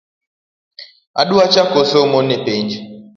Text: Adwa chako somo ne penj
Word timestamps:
Adwa 1.21 1.45
chako 1.53 1.79
somo 1.91 2.19
ne 2.27 2.35
penj 2.45 2.69